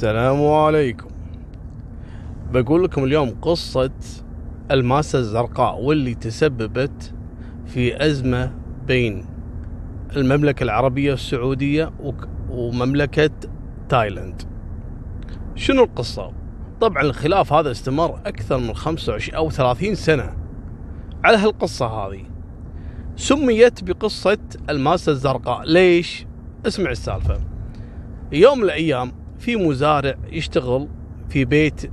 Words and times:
السلام 0.00 0.46
عليكم. 0.46 1.08
بقول 2.52 2.84
لكم 2.84 3.04
اليوم 3.04 3.30
قصة 3.42 3.90
الماسة 4.70 5.18
الزرقاء 5.18 5.80
واللي 5.80 6.14
تسببت 6.14 7.14
في 7.66 8.06
أزمة 8.06 8.54
بين 8.86 9.26
المملكة 10.16 10.64
العربية 10.64 11.12
السعودية 11.12 11.92
ومملكة 12.50 13.30
تايلاند. 13.88 14.42
شنو 15.54 15.84
القصة؟ 15.84 16.32
طبعا 16.80 17.02
الخلاف 17.02 17.52
هذا 17.52 17.70
استمر 17.70 18.20
أكثر 18.26 18.58
من 18.58 18.74
25 18.74 19.34
أو 19.34 19.50
30 19.50 19.94
سنة 19.94 20.36
على 21.24 21.36
هالقصة 21.36 21.86
هذه. 21.86 22.24
سميت 23.16 23.84
بقصة 23.84 24.38
الماسة 24.70 25.12
الزرقاء. 25.12 25.62
ليش؟ 25.64 26.26
اسمع 26.66 26.90
السالفة. 26.90 27.40
يوم 28.32 28.58
من 28.58 28.64
الأيام 28.64 29.19
في 29.40 29.56
مزارع 29.56 30.14
يشتغل 30.32 30.88
في 31.28 31.44
بيت 31.44 31.90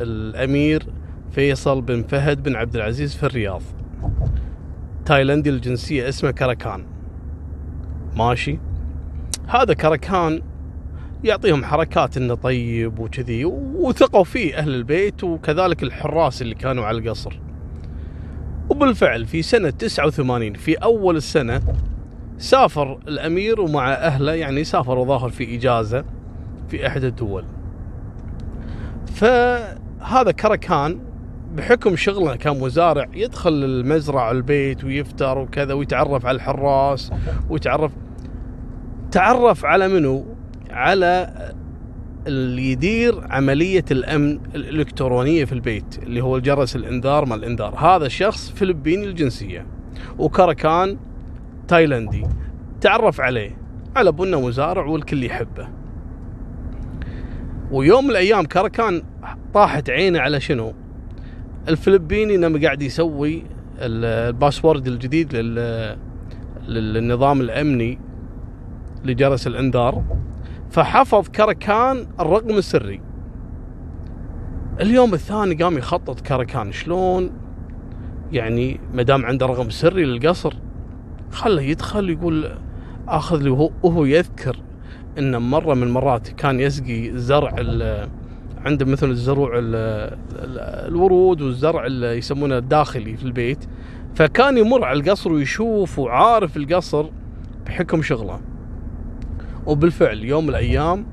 الأمير 0.00 0.86
فيصل 1.30 1.80
بن 1.80 2.02
فهد 2.02 2.42
بن 2.42 2.56
عبد 2.56 2.76
العزيز 2.76 3.14
في 3.14 3.22
الرياض. 3.22 3.62
تايلندي 5.06 5.50
الجنسية 5.50 6.08
اسمه 6.08 6.30
كركان 6.30 6.86
ماشي. 8.16 8.58
هذا 9.46 9.74
كركان 9.74 10.42
يعطيهم 11.24 11.64
حركات 11.64 12.16
إنه 12.16 12.34
طيب 12.34 12.98
وكذي 12.98 13.44
وثقوا 13.44 14.24
فيه 14.24 14.58
أهل 14.58 14.74
البيت 14.74 15.24
وكذلك 15.24 15.82
الحراس 15.82 16.42
اللي 16.42 16.54
كانوا 16.54 16.84
على 16.84 16.98
القصر. 16.98 17.40
وبالفعل 18.70 19.26
في 19.26 19.42
سنة 19.42 19.70
89 19.70 20.52
في 20.52 20.74
أول 20.74 21.16
السنة 21.16 21.62
سافر 22.38 22.98
الأمير 23.08 23.60
ومع 23.60 23.92
أهله 23.92 24.32
يعني 24.32 24.64
سافروا 24.64 25.06
ظاهر 25.06 25.28
في 25.28 25.56
إجازة. 25.56 26.15
في 26.68 26.86
إحدى 26.86 27.06
الدول. 27.06 27.44
فهذا 29.06 30.30
كركان 30.30 30.98
بحكم 31.54 31.96
شغله 31.96 32.36
كمزارع 32.36 33.06
يدخل 33.14 33.50
المزرعة 33.64 34.30
البيت 34.30 34.84
ويفتر 34.84 35.38
وكذا 35.38 35.74
ويتعرف 35.74 36.26
على 36.26 36.34
الحراس 36.34 37.12
ويتعرف 37.50 37.92
تعرف 39.10 39.64
على 39.64 39.88
منو؟ 39.88 40.26
على 40.70 41.32
اللي 42.26 42.72
يدير 42.72 43.24
عملية 43.30 43.84
الأمن 43.90 44.38
الإلكترونية 44.54 45.44
في 45.44 45.52
البيت 45.52 45.98
اللي 46.02 46.20
هو 46.20 46.36
الجرس 46.36 46.76
الإنذار 46.76 47.24
مال 47.24 47.38
الإنذار. 47.38 47.74
هذا 47.74 48.06
الشخص 48.06 48.50
فلبيني 48.50 49.04
الجنسية 49.04 49.66
وكركان 50.18 50.98
تايلندي 51.68 52.26
تعرف 52.80 53.20
عليه 53.20 53.58
على 53.96 54.12
إنه 54.12 54.36
مزارع 54.36 54.84
والكل 54.86 55.24
يحبه. 55.24 55.68
ويوم 57.70 58.04
من 58.04 58.10
الأيام 58.10 58.44
كركان 58.44 59.02
طاحت 59.54 59.90
عينه 59.90 60.18
على 60.20 60.40
شنو؟ 60.40 60.72
الفلبيني 61.68 62.34
انه 62.34 62.60
قاعد 62.62 62.82
يسوي 62.82 63.36
ال- 63.78 64.04
ال 64.34 64.40
password 64.40 64.86
الجديد 64.86 65.34
لل 65.36 65.96
للنظام 66.68 67.40
الأمني 67.40 67.98
لجرس 69.04 69.46
الإنذار 69.46 70.04
فحفظ 70.70 71.28
كركان 71.28 72.06
الرقم 72.20 72.50
السري. 72.58 73.00
اليوم 74.80 75.14
الثاني 75.14 75.54
قام 75.54 75.78
يخطط 75.78 76.20
كركان 76.20 76.72
شلون؟ 76.72 77.30
يعني 78.32 78.80
ما 78.94 79.02
دام 79.02 79.26
عنده 79.26 79.46
رقم 79.46 79.70
سري 79.70 80.04
للقصر 80.04 80.54
خله 81.30 81.62
يدخل 81.62 82.10
يقول 82.10 82.52
آخذ 83.08 83.42
لي 83.42 83.50
وهو 83.82 84.04
يذكر. 84.04 84.56
إن 85.18 85.36
مرة 85.36 85.74
من 85.74 85.82
المرات 85.82 86.28
كان 86.28 86.60
يسقي 86.60 87.10
زرع 87.18 87.54
عنده 88.64 88.86
مثل 88.86 89.10
الزروع 89.10 89.58
ال- 89.58 89.74
ال- 90.34 90.88
الورود 90.88 91.42
والزرع 91.42 91.86
اللي 91.86 92.06
يسمونه 92.06 92.58
الداخلي 92.58 93.16
في 93.16 93.24
البيت. 93.24 93.58
فكان 94.14 94.58
يمر 94.58 94.84
على 94.84 95.00
القصر 95.00 95.32
ويشوف 95.32 95.98
وعارف 95.98 96.56
القصر 96.56 97.06
بحكم 97.66 98.02
شغله. 98.02 98.40
وبالفعل 99.66 100.24
يوم 100.24 100.44
من 100.44 100.50
الأيام 100.50 101.06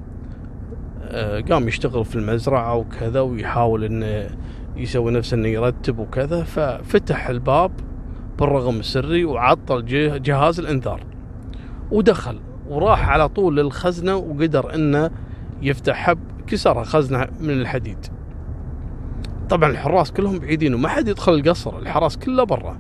آه، 1.04 1.40
قام 1.42 1.68
يشتغل 1.68 2.06
في 2.06 2.16
المزرعة 2.16 2.76
وكذا 2.76 3.22
ويحاول 3.22 3.84
إنه 3.84 4.30
يسوي 4.78 5.12
نفسه 5.12 5.36
إنه 5.36 5.48
يرتب 5.48 6.00
وكذا. 6.00 6.44
ففتح 6.44 7.30
الباب 7.30 7.72
بالرقم 8.40 8.80
السري 8.80 9.26
وعطل 9.26 9.86
جه- 9.86 10.18
جهاز 10.18 10.60
الإنذار. 10.60 11.04
ودخل. 11.92 12.40
وراح 12.70 13.10
على 13.10 13.30
طول 13.30 13.58
للخزنة 13.58 14.16
وقدر 14.16 14.76
إنه 14.76 15.12
يفتحها 15.62 16.16
كسرها 16.48 16.84
خزنة 16.84 17.28
من 17.40 17.50
الحديد. 17.50 17.98
طبعا 19.50 19.70
الحراس 19.70 20.12
كلهم 20.12 20.40
بعيدين 20.40 20.74
وما 20.74 20.88
حد 20.88 21.08
يدخل 21.08 21.34
القصر 21.34 21.80
الحراس 21.80 22.18
كله 22.18 22.44
برا. 22.44 22.80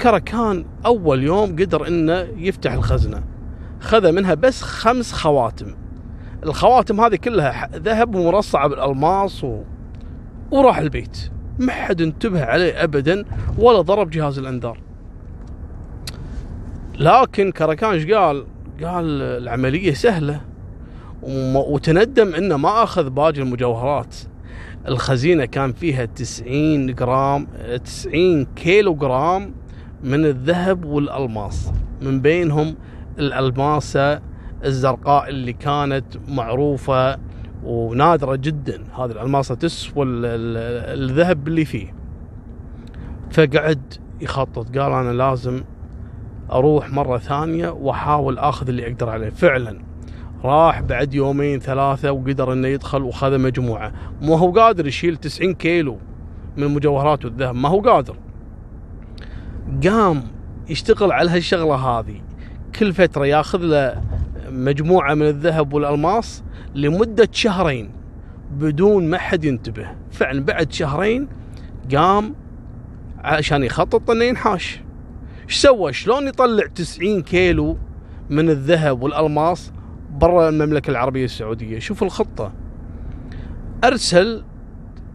كركان 0.00 0.64
أول 0.86 1.22
يوم 1.22 1.50
قدر 1.50 1.88
إنه 1.88 2.26
يفتح 2.36 2.72
الخزنة. 2.72 3.22
خذ 3.80 4.12
منها 4.12 4.34
بس 4.34 4.62
خمس 4.62 5.12
خواتم. 5.12 5.74
الخواتم 6.44 7.00
هذه 7.00 7.16
كلها 7.16 7.70
ذهب 7.74 8.14
ومرصعة 8.14 8.68
بالألماس 8.68 9.44
و... 9.44 9.62
وراح 10.50 10.78
البيت. 10.78 11.30
ما 11.58 11.72
حد 11.72 12.00
انتبه 12.00 12.44
عليه 12.44 12.84
ابدا 12.84 13.24
ولا 13.58 13.80
ضرب 13.80 14.10
جهاز 14.10 14.38
الانذار 14.38 14.78
لكن 16.98 17.52
كركان 17.52 17.90
إيش 17.90 18.06
قال؟ 18.06 18.46
قال 18.84 19.22
العملية 19.22 19.94
سهلة 19.94 20.40
وم- 21.22 21.56
وتندم 21.56 22.34
إنه 22.34 22.56
ما 22.56 22.82
أخذ 22.82 23.10
باقي 23.10 23.38
المجوهرات. 23.40 24.16
الخزينة 24.88 25.44
كان 25.44 25.72
فيها 25.72 26.04
90 26.04 26.94
جرام 26.94 27.46
90 27.84 28.44
كيلو 28.44 28.94
جرام 28.94 29.54
من 30.04 30.24
الذهب 30.24 30.84
والألماس. 30.84 31.70
من 32.02 32.20
بينهم 32.20 32.74
الألماسة 33.18 34.20
الزرقاء 34.64 35.28
اللي 35.28 35.52
كانت 35.52 36.04
معروفة 36.28 37.18
ونادرة 37.64 38.36
جدا. 38.36 38.82
هذه 38.98 39.10
الألماسة 39.10 39.54
تسوى 39.54 40.04
ال- 40.04 40.24
ال- 40.24 41.00
الذهب 41.10 41.48
اللي 41.48 41.64
فيه. 41.64 41.94
فقعد 43.30 43.94
يخطط 44.20 44.78
قال 44.78 44.92
أنا 44.92 45.12
لازم 45.12 45.62
أروح 46.52 46.90
مرة 46.90 47.18
ثانية 47.18 47.68
وأحاول 47.68 48.38
أخذ 48.38 48.68
اللي 48.68 48.86
أقدر 48.86 49.08
عليه. 49.08 49.30
فعلا 49.30 49.78
راح 50.44 50.80
بعد 50.80 51.14
يومين 51.14 51.60
ثلاثة 51.60 52.12
وقدر 52.12 52.52
إنه 52.52 52.68
يدخل 52.68 53.02
وخذ 53.02 53.38
مجموعة. 53.38 53.92
مو 54.22 54.34
هو 54.34 54.50
قادر 54.50 54.86
يشيل 54.86 55.16
90 55.16 55.54
كيلو 55.54 55.98
من 56.56 56.62
المجوهرات 56.62 57.24
والذهب 57.24 57.54
ما 57.54 57.68
هو 57.68 57.80
قادر. 57.80 58.16
قام 59.84 60.22
يشتغل 60.68 61.12
على 61.12 61.30
هالشغلة 61.30 61.74
هذه. 61.74 62.20
كل 62.78 62.92
فترة 62.92 63.26
ياخذ 63.26 63.58
له 63.58 64.02
مجموعة 64.50 65.14
من 65.14 65.26
الذهب 65.26 65.72
والألماس 65.72 66.44
لمدة 66.74 67.28
شهرين 67.32 67.90
بدون 68.50 69.10
ما 69.10 69.18
حد 69.18 69.44
ينتبه. 69.44 69.88
فعلا 70.10 70.44
بعد 70.44 70.72
شهرين 70.72 71.28
قام 71.94 72.34
عشان 73.18 73.62
يخطط 73.62 74.10
إنه 74.10 74.24
ينحاش. 74.24 74.85
إيش 75.48 75.56
سوى؟ 75.56 75.92
شلون 75.92 76.28
يطلع 76.28 76.66
90 76.74 77.22
كيلو 77.22 77.78
من 78.30 78.50
الذهب 78.50 79.02
والألماس 79.02 79.72
برا 80.10 80.48
المملكة 80.48 80.90
العربية 80.90 81.24
السعودية؟ 81.24 81.78
شوف 81.78 82.02
الخطة. 82.02 82.52
أرسل 83.84 84.44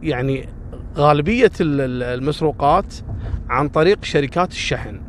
يعني 0.03 0.49
غالبية 0.97 1.51
ال- 1.61 1.81
ال- 1.81 2.03
المسروقات 2.19 2.93
عن 3.49 3.69
طريق 3.69 4.03
شركات 4.03 4.51
الشحن. 4.51 5.01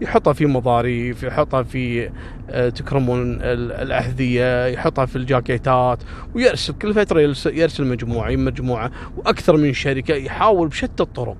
يحطها 0.00 0.32
في 0.32 0.46
مظاريف 0.46 1.22
يحطها 1.22 1.62
في 1.62 2.10
آه، 2.50 2.68
تكرمون 2.68 3.32
ال- 3.34 3.72
الأحذية 3.72 4.66
يحطها 4.66 5.06
في 5.06 5.16
الجاكيتات 5.16 5.98
ويرسل 6.34 6.72
كل 6.72 6.94
فترة 6.94 7.20
يرس- 7.20 7.46
يرسل 7.46 7.86
مجموعة 7.86 8.30
مجموعة 8.36 8.90
وأكثر 9.16 9.56
من 9.56 9.72
شركة 9.72 10.14
يحاول 10.14 10.68
بشتى 10.68 11.02
الطرق. 11.02 11.36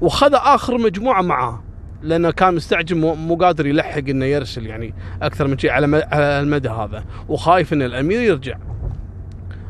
وخذ 0.00 0.30
آخر 0.34 0.78
مجموعة 0.78 1.22
معاه. 1.22 1.62
لأنه 2.04 2.30
كان 2.30 2.54
مستعجل 2.54 2.96
مو 2.96 3.36
قادر 3.36 3.66
يلحق 3.66 3.98
إنه 4.08 4.24
يرسل 4.24 4.66
يعني 4.66 4.94
أكثر 5.22 5.46
من 5.46 5.58
شيء 5.58 5.70
على 5.70 6.06
على 6.12 6.40
المدى 6.40 6.68
هذا. 6.68 7.04
وخايف 7.28 7.72
إن 7.72 7.82
الأمير 7.82 8.20
يرجع. 8.20 8.58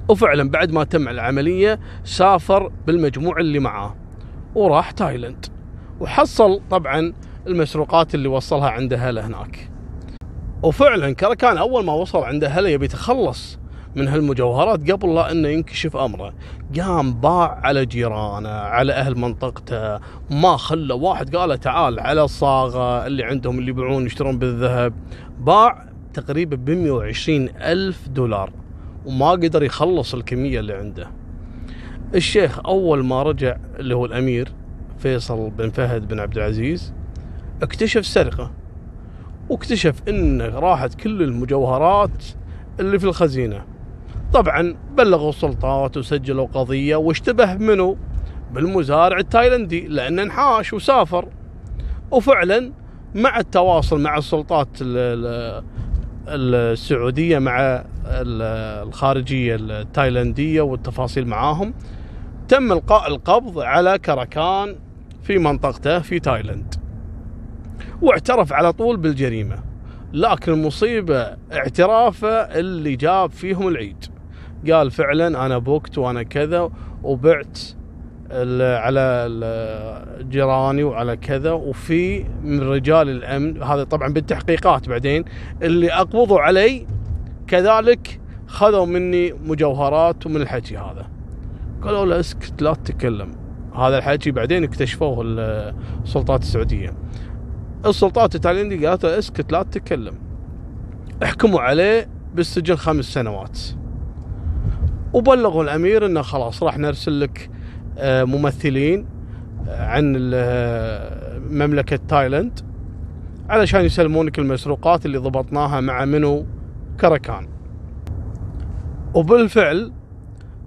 وفعلا 0.08 0.50
بعد 0.50 0.72
ما 0.72 0.84
تم 0.84 1.08
العملية 1.08 1.80
سافر 2.04 2.72
بالمجموعه 2.86 3.40
اللي 3.40 3.58
معاه 3.58 3.96
وراح 4.54 4.90
تايلاند. 4.90 5.46
وحصل 6.00 6.60
طبعا 6.70 7.12
المسروقات 7.46 8.14
اللي 8.14 8.28
وصلها 8.28 8.70
عند 8.70 8.92
أهله 8.92 9.26
هناك. 9.26 9.70
وفعلا 10.62 11.14
كركان 11.14 11.58
أول 11.58 11.84
ما 11.84 11.92
وصل 11.92 12.18
عند 12.18 12.44
أهله 12.44 12.68
يبي 12.68 12.84
يتخلص 12.84 13.58
من 13.96 14.08
هالمجوهرات 14.08 14.90
قبل 14.90 15.14
لا 15.14 15.30
إنه 15.30 15.48
ينكشف 15.48 15.96
أمره. 15.96 16.34
قام 16.80 17.14
باع 17.14 17.60
على 17.62 17.86
جيرانه 17.86 18.48
على 18.48 18.92
أهل 18.92 19.18
منطقته 19.18 20.00
ما 20.30 20.56
خلى 20.56 20.94
واحد 20.94 21.36
قال 21.36 21.60
تعال 21.60 22.00
على 22.00 22.22
الصاغه 22.22 23.06
اللي 23.06 23.24
عندهم 23.24 23.58
اللي 23.58 23.70
يبيعون 23.70 24.06
يشترون 24.06 24.38
بالذهب. 24.38 24.94
باع 25.40 25.88
تقريبا 26.14 26.56
ب 26.56 26.70
120 26.70 27.48
ألف 27.48 28.08
دولار 28.08 28.50
وما 29.06 29.30
قدر 29.30 29.62
يخلص 29.62 30.14
الكمية 30.14 30.60
اللي 30.60 30.74
عنده. 30.74 31.10
الشيخ 32.14 32.60
أول 32.66 33.04
ما 33.04 33.22
رجع 33.22 33.56
اللي 33.78 33.94
هو 33.94 34.04
الأمير 34.04 34.48
فيصل 34.98 35.50
بن 35.50 35.70
فهد 35.70 36.08
بن 36.08 36.20
عبد 36.20 36.36
العزيز 36.36 36.94
اكتشف 37.62 38.06
سرقة 38.06 38.50
واكتشف 39.48 39.94
إن 40.08 40.42
راحت 40.42 40.94
كل 40.94 41.22
المجوهرات 41.22 42.24
اللي 42.80 42.98
في 42.98 43.04
الخزينة. 43.04 43.73
طبعا 44.34 44.76
بلغوا 44.96 45.28
السلطات 45.28 45.96
وسجلوا 45.96 46.46
قضية 46.46 46.96
واشتبه 46.96 47.54
منه 47.54 47.96
بالمزارع 48.52 49.18
التايلندي 49.18 49.88
لأنه 49.88 50.22
انحاش 50.22 50.72
وسافر. 50.72 51.28
وفعلا 52.10 52.72
مع 53.14 53.38
التواصل 53.38 54.00
مع 54.00 54.18
السلطات 54.18 54.68
السعودية 56.28 57.38
مع 57.38 57.84
الخارجية 58.06 59.56
التايلندية 59.60 60.60
والتفاصيل 60.60 61.26
معاهم 61.26 61.74
تم 62.48 62.72
إلقاء 62.72 63.08
القبض 63.08 63.58
على 63.58 63.98
كركان 63.98 64.76
في 65.22 65.38
منطقته 65.38 65.98
في 65.98 66.20
تايلاند 66.20 66.74
واعترف 68.02 68.52
على 68.52 68.72
طول 68.72 68.96
بالجريمة 68.96 69.56
لكن 70.12 70.52
المصيبه 70.52 71.36
اعترافه 71.52 72.28
اللي 72.28 72.96
جاب 72.96 73.30
فيهم 73.30 73.68
العيد. 73.68 74.13
قال 74.72 74.90
فعلا 74.90 75.46
أنا 75.46 75.58
بقت 75.58 75.98
وأنا 75.98 76.22
كذا 76.22 76.70
وبعت 77.02 77.58
على 78.60 79.28
جيراني 80.30 80.82
وعلى 80.82 81.16
كذا 81.16 81.52
وفي 81.52 82.24
من 82.42 82.60
رجال 82.60 83.08
الأمن. 83.08 83.62
هذا 83.62 83.84
طبعا 83.84 84.12
بالتحقيقات 84.12 84.88
بعدين. 84.88 85.24
اللي 85.62 85.92
أقبضوا 85.92 86.40
علي 86.40 86.86
كذلك 87.46 88.20
خذوا 88.46 88.86
مني 88.86 89.32
مجوهرات 89.32 90.26
ومن 90.26 90.36
الحكي 90.36 90.76
هذا. 90.76 91.06
قالوا 91.82 92.06
له 92.06 92.20
اسكت 92.20 92.62
لا 92.62 92.74
تتكلم. 92.74 93.32
هذا 93.74 93.98
الحكي 93.98 94.30
بعدين 94.30 94.64
اكتشفوه 94.64 95.22
السلطات 95.24 96.42
السعودية. 96.42 96.94
السلطات 97.86 98.34
التايلانديه 98.34 98.88
قالت 98.88 99.04
له 99.04 99.18
اسكت 99.18 99.52
لا 99.52 99.62
تتكلم. 99.62 100.14
احكموا 101.22 101.60
عليه 101.60 102.08
بالسجن 102.34 102.76
خمس 102.76 103.04
سنوات. 103.04 103.60
وبلغوا 105.14 105.62
الأمير 105.64 106.06
إنه 106.06 106.22
خلاص 106.22 106.62
راح 106.62 106.78
نرسل 106.78 107.20
لك 107.20 107.50
آه، 107.98 108.24
ممثلين 108.24 109.06
آه، 109.68 109.86
عن 109.86 110.30
آه، 110.34 111.38
مملكة 111.38 111.98
تايلاند 112.08 112.60
علشان 113.48 113.80
يسلمونك 113.80 114.38
المسروقات 114.38 115.06
اللي 115.06 115.18
ضبطناها 115.18 115.80
مع 115.80 116.04
منو؟ 116.04 116.46
كركان. 117.00 117.48
وبالفعل 119.14 119.92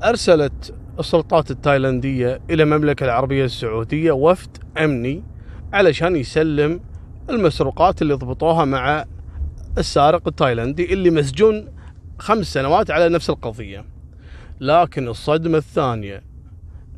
أرسلت 0.03 0.73
السلطات 0.99 1.51
التايلاندية 1.51 2.39
إلى 2.49 2.63
المملكة 2.63 3.03
العربية 3.03 3.45
السعودية 3.45 4.11
وفد 4.11 4.57
أمني 4.77 5.23
علشان 5.73 6.15
يسلم 6.15 6.79
المسروقات 7.29 8.01
اللي 8.01 8.13
ضبطوها 8.13 8.65
مع 8.65 9.05
السارق 9.77 10.27
التايلندي 10.27 10.93
اللي 10.93 11.09
مسجون 11.09 11.67
خمس 12.19 12.53
سنوات 12.53 12.91
على 12.91 13.09
نفس 13.09 13.29
القضية. 13.29 13.96
لكن 14.59 15.07
الصدمة 15.07 15.57
الثانية 15.57 16.23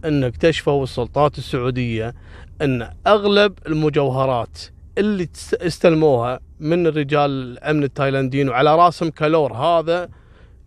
أن 0.05 0.23
اكتشفوا 0.23 0.83
السلطات 0.83 1.37
السعودية 1.37 2.13
أن 2.61 2.89
أغلب 3.07 3.53
المجوهرات 3.67 4.59
اللي 4.97 5.27
استلموها 5.53 6.39
من 6.59 6.87
رجال 6.87 7.29
الأمن 7.29 7.83
التايلانديين 7.83 8.49
وعلى 8.49 8.75
رأسهم 8.75 9.09
كالور 9.09 9.53
هذا 9.53 10.09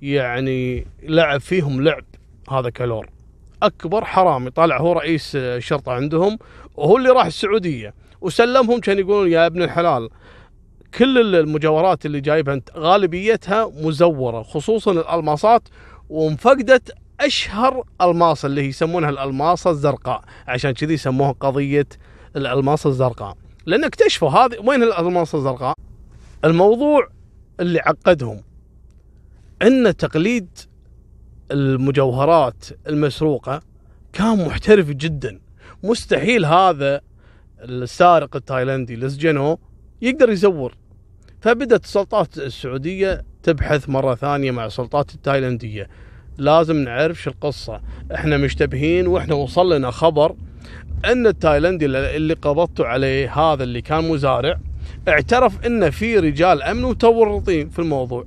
يعني 0.02 0.86
لعب 1.02 1.40
فيهم 1.40 1.82
لعب 1.82 2.04
هذا 2.50 2.70
كالور. 2.70 3.08
أكبر 3.62 4.04
حرامي 4.04 4.50
طالع 4.50 4.78
هو 4.78 4.92
رئيس 4.92 5.36
الشرطة 5.36 5.92
عندهم 5.92 6.38
وهو 6.76 6.96
اللي 6.96 7.08
راح 7.10 7.26
السعودية 7.26 7.94
وسلمهم 8.20 8.80
كان 8.80 8.98
يقولون 8.98 9.32
يا 9.32 9.46
ابن 9.46 9.62
الحلال 9.62 10.08
كل 10.98 11.36
المجوهرات 11.36 12.06
اللي 12.06 12.20
جايبها 12.20 12.54
أنت 12.54 12.70
غالبيتها 12.76 13.72
مزورة 13.82 14.42
خصوصا 14.42 14.92
الألماسات 14.92 15.62
وانفقدت 16.12 16.94
أشهر 17.20 17.84
الماصه 18.00 18.46
اللي 18.46 18.66
يسمونها 18.66 19.10
الالماصه 19.10 19.70
الزرقاء. 19.70 20.24
عشان 20.48 20.70
كذي 20.70 20.94
يسموها 20.94 21.32
قضية 21.32 21.86
الالماصه 22.36 22.90
الزرقاء. 22.90 23.36
لأن 23.66 23.84
اكتشفوا 23.84 24.30
هذه 24.30 24.58
وين 24.64 24.82
الالماصه 24.82 25.38
الزرقاء؟ 25.38 25.74
الموضوع 26.44 27.08
اللي 27.60 27.80
عقدهم 27.80 28.42
إن 29.62 29.96
تقليد 29.96 30.48
المجوهرات 31.50 32.64
المسروقة 32.88 33.62
كان 34.12 34.46
محترف 34.46 34.88
جدا. 34.90 35.40
مستحيل 35.82 36.44
هذا 36.44 37.00
السارق 37.60 38.36
التايلندي 38.36 38.94
اللي 38.94 39.10
سجنوه 39.10 39.58
يقدر 40.02 40.30
يزور. 40.30 40.76
فبدت 41.40 41.84
السلطات 41.84 42.38
السعودية 42.38 43.24
تبحث 43.42 43.88
مرة 43.88 44.14
ثانية 44.14 44.50
مع 44.50 44.66
السلطات 44.66 45.14
التايلندية. 45.14 45.88
لازم 46.38 46.76
نعرف 46.76 47.22
شو 47.22 47.30
القصة. 47.30 47.80
إحنا 48.14 48.36
مشتبهين 48.36 49.06
وإحنا 49.06 49.34
وصل 49.34 49.72
لنا 49.72 49.90
خبر 49.90 50.34
إن 51.04 51.26
التايلندي 51.26 51.86
اللي 51.86 52.34
قبضتوا 52.34 52.86
عليه 52.86 53.38
هذا 53.38 53.62
اللي 53.62 53.80
كان 53.80 54.08
مزارع 54.08 54.58
اعترف 55.08 55.66
ان 55.66 55.90
في 55.90 56.18
رجال 56.18 56.62
أمن 56.62 56.82
متورطين 56.82 57.68
في 57.68 57.78
الموضوع. 57.78 58.24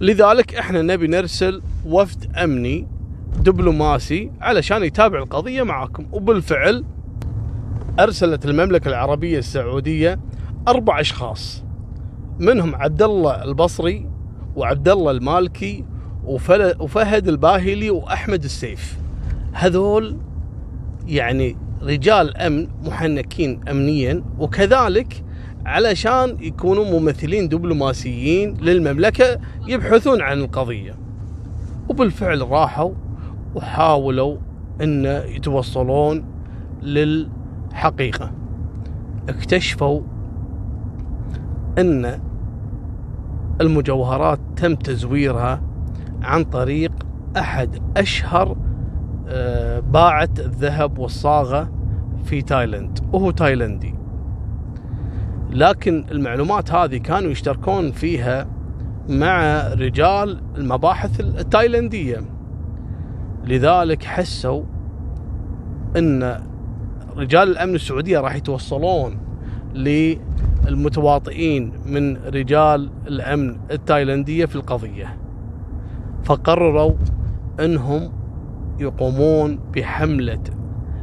لذلك 0.00 0.54
إحنا 0.54 0.82
نبي 0.82 1.06
نرسل 1.06 1.62
وفد 1.86 2.36
أمني 2.36 2.88
دبلوماسي 3.38 4.30
علشان 4.40 4.84
يتابع 4.84 5.18
القضية 5.18 5.62
معاكم. 5.62 6.06
وبالفعل 6.12 6.84
أرسلت 8.00 8.44
المملكة 8.44 8.88
العربية 8.88 9.38
السعودية 9.38 10.20
أربع 10.68 11.00
أشخاص. 11.00 11.65
منهم 12.38 12.74
عبد 12.74 13.02
الله 13.02 13.44
البصري 13.44 14.08
وعبد 14.56 14.88
الله 14.88 15.10
المالكي 15.10 15.84
وفهد 16.80 17.28
الباهلي 17.28 17.90
وأحمد 17.90 18.44
السيف. 18.44 18.98
هذول 19.52 20.16
يعني 21.06 21.56
رجال 21.82 22.36
أمن 22.36 22.68
محنكين 22.84 23.60
امنيا 23.68 24.22
وكذلك 24.38 25.24
علشان 25.66 26.36
يكونوا 26.40 27.00
ممثلين 27.00 27.48
دبلوماسيين 27.48 28.56
للمملكة 28.60 29.40
يبحثون 29.68 30.22
عن 30.22 30.38
القضية. 30.40 30.94
وبالفعل 31.88 32.50
راحوا 32.50 32.92
وحاولوا 33.54 34.36
إن 34.82 35.04
يتوصلون 35.28 36.24
للحقيقة. 36.82 38.32
اكتشفوا 39.28 40.00
إن 41.78 42.20
المجوهرات 43.60 44.40
تم 44.56 44.74
تزويرها 44.74 45.62
عن 46.22 46.44
طريق 46.44 46.92
أحد 47.36 47.82
أشهر 47.96 48.56
آه، 49.28 49.80
باعة 49.80 50.28
الذهب 50.38 50.98
والصاغة 50.98 51.70
في 52.24 52.42
تايلاند 52.42 52.98
وهو 53.12 53.30
تايلندي 53.30 53.94
لكن 55.50 56.04
المعلومات 56.10 56.72
هذه 56.72 56.96
كانوا 56.96 57.30
يشتركون 57.30 57.92
فيها 57.92 58.46
مع 59.08 59.62
رجال 59.68 60.40
المباحث 60.56 61.20
التايلندية 61.20 62.20
لذلك 63.44 64.04
حسوا 64.04 64.62
إن 65.96 66.40
رجال 67.16 67.48
الأمن 67.48 67.74
السعودية 67.74 68.20
راح 68.20 68.34
يتوصلون 68.34 69.18
للمتواطئين 70.66 71.72
من 71.86 72.16
رجال 72.16 72.90
الأمن 73.06 73.58
التايلندية 73.70 74.46
في 74.46 74.56
القضية 74.56 75.18
فقرروا 76.24 76.92
إنهم 77.60 78.12
يقومون 78.78 79.58
بحملة 79.72 80.42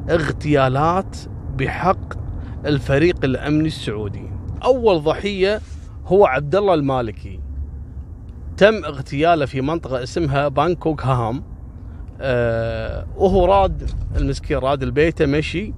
اغتيالات 0.10 1.18
بحق 1.58 2.14
الفريق 2.66 3.26
الأمني 3.26 3.68
السعودي. 3.68 4.30
أول 4.64 5.04
ضحية 5.04 5.62
هو 6.06 6.26
عبد 6.26 6.56
الله 6.56 6.74
المالكي. 6.74 7.40
تم 8.58 8.86
اغتياله 8.86 9.46
في 9.46 9.62
منطقة 9.62 10.04
اسمها 10.04 10.48
بانكوك 10.48 11.06
هام. 11.06 11.44
أه 12.22 13.06
وهو 13.18 13.46
راد 13.46 13.90
المسكين 14.16 14.58
راد 14.58 14.84
البيت 14.84 15.22
مشي 15.22 15.74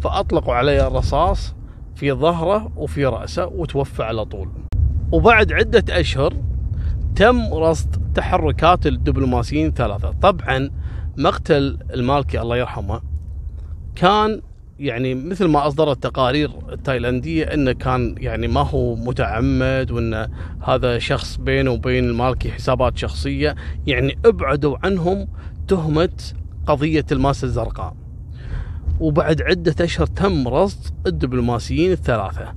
فأطلقوا 0.00 0.54
عليه 0.54 0.86
الرصاص 0.86 1.55
في 1.96 2.12
ظهره 2.12 2.72
وفي 2.76 3.06
رأسه 3.06 3.46
وتوفى 3.46 4.02
على 4.02 4.24
طول. 4.24 4.48
وبعد 5.12 5.52
عدة 5.52 6.00
أشهر 6.00 6.34
تم 7.16 7.54
رصد 7.54 8.12
تحركات 8.14 8.86
الدبلوماسيين 8.86 9.70
ثلاثة 9.70 10.10
طبعا 10.22 10.70
مقتل 11.16 11.78
المالكي 11.94 12.40
الله 12.40 12.56
يرحمه 12.56 13.00
كان 13.94 14.42
يعني 14.78 15.14
مثل 15.14 15.44
ما 15.48 15.66
اصدرت 15.66 15.96
التقارير 15.96 16.50
التايلاندية 16.72 17.44
إنه 17.44 17.72
كان 17.72 18.14
يعني 18.18 18.48
ما 18.48 18.60
هو 18.60 18.94
متعمد 18.94 19.90
وإن 19.90 20.28
هذا 20.62 20.98
شخص 20.98 21.36
بينه 21.36 21.70
وبين 21.70 22.04
المالكي 22.04 22.50
حسابات 22.50 22.98
شخصية 22.98 23.54
يعني 23.86 24.18
ابعدوا 24.24 24.76
عنهم 24.84 25.28
تهمة 25.68 26.32
قضية 26.66 27.04
الماسه 27.12 27.44
الزرقاء. 27.44 27.96
وبعد 29.00 29.42
عدة 29.42 29.84
أشهر 29.84 30.06
تم 30.06 30.48
رصد 30.48 30.94
الدبلوماسيين 31.06 31.92
الثلاثة. 31.92 32.54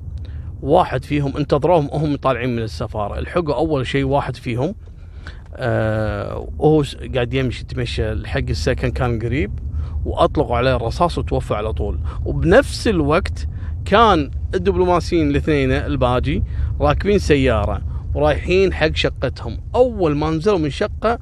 واحد 0.62 1.06
فيهم 1.06 1.38
انتظروهم 1.38 1.86
وهم 1.86 2.16
طالعين 2.16 2.56
من 2.56 2.62
السفارة، 2.62 3.20
الحقوا 3.20 3.56
أول 3.56 3.88
شيء 3.88 4.04
واحد 4.04 4.36
فيهم 4.36 4.76
آه 5.56 6.50
وهو 6.60 6.84
قاعد 7.16 7.34
يمشي 7.34 7.62
يتمشى 7.62 8.28
حق 8.28 8.40
السكن 8.50 8.92
كان 8.92 9.20
قريب 9.20 9.60
وأطلقوا 10.06 10.58
عليه 10.58 10.76
الرصاص 10.76 11.18
وتوفى 11.18 11.54
على 11.54 11.74
طول. 11.74 12.00
وبنفس 12.26 12.88
الوقت 12.88 13.48
كان 13.86 14.32
الدبلوماسيين 14.56 15.30
الاثنين 15.30 15.72
الباجي 15.72 16.44
راكبين 16.82 17.20
سيارة 17.20 17.82
ورايحين 18.14 18.74
حق 18.74 18.96
شقتهم. 18.96 19.58
أول 19.76 20.16
ما 20.16 20.30
نزلوا 20.30 20.58
من 20.58 20.70
شقة 20.70 21.20